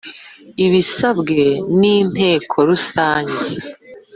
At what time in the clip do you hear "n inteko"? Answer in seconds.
1.79-2.55